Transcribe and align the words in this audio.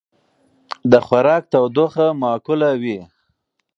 د 0.91 0.93
خوراک 1.05 1.43
تودوخه 1.51 2.05
معقوله 2.21 2.69
وي. 2.81 2.99